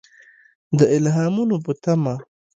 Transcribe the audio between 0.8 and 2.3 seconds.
الهامونو په تمه.